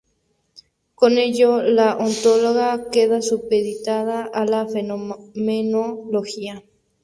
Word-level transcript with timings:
Con 0.95 1.19
ello 1.19 1.61
la 1.61 1.95
ontología 1.95 2.89
queda 2.91 3.21
supeditada 3.21 4.23
a 4.33 4.45
la 4.45 4.65
fenomenología. 4.65 6.63